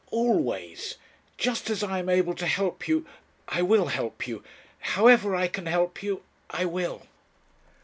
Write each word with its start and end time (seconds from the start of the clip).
"Always. 0.09 0.95
Just 1.37 1.69
as 1.69 1.83
I 1.83 1.99
am 1.99 2.09
able 2.09 2.33
to 2.33 2.47
help 2.47 2.87
you 2.87 3.05
I 3.47 3.61
will 3.61 3.85
help 3.85 4.27
you. 4.27 4.43
However 4.79 5.35
I 5.35 5.47
can 5.47 5.67
help 5.67 6.01
you, 6.01 6.23
I 6.49 6.65
will." 6.65 7.03